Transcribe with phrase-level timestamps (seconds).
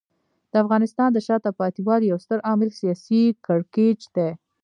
[0.51, 4.29] د افغانستان د شاته پاتې والي یو ستر عامل سیاسي کړکېچ دی.